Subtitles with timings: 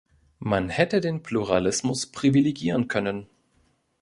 [0.39, 3.29] Man hätte den Pluralismus privilegieren können.